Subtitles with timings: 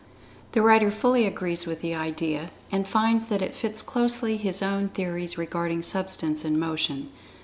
[0.53, 4.89] The writer fully agrees with this idea, and finds that it fits closely his own
[4.89, 7.11] theories regarding Substance and Motion.